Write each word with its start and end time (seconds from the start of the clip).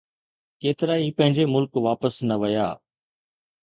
ڪيترائي 0.61 1.13
پنهنجي 1.17 1.47
ملڪ 1.53 1.71
واپس 1.87 2.15
نه 2.29 2.35
ويا. 2.41 2.67